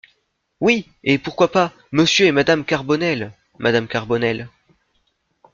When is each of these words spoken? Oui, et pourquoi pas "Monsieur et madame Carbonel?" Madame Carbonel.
Oui, 0.61 0.89
et 1.03 1.19
pourquoi 1.19 1.51
pas 1.51 1.73
"Monsieur 1.91 2.25
et 2.25 2.31
madame 2.31 2.65
Carbonel?" 2.65 3.33
Madame 3.59 3.87
Carbonel. 3.87 4.49